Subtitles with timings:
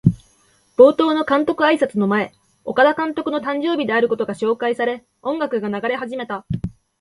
[0.77, 2.33] 冒頭の監督あいさつの前、
[2.65, 6.43] 岡田監督の誕生日であることが紹介され、音楽が流れ始めた。